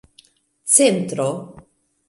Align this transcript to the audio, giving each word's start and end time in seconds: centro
centro 0.75 1.29